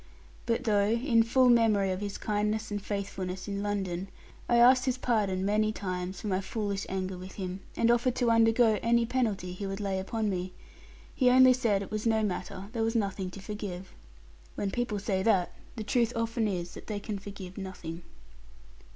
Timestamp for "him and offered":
7.33-8.15